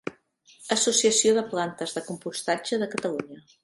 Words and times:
Associació 0.75 1.35
de 1.39 1.45
plantes 1.53 1.97
de 1.99 2.05
compostatge 2.11 2.85
de 2.85 2.93
Catalunya. 2.97 3.45